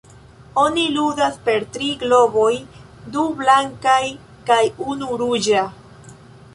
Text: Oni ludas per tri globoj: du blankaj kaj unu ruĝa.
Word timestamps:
Oni 0.61 0.85
ludas 0.95 1.37
per 1.49 1.67
tri 1.75 1.91
globoj: 2.05 2.49
du 3.19 3.29
blankaj 3.45 4.01
kaj 4.51 4.61
unu 4.97 5.21
ruĝa. 5.25 5.67